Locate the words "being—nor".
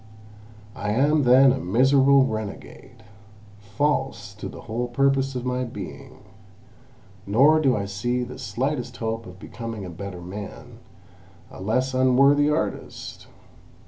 5.63-6.25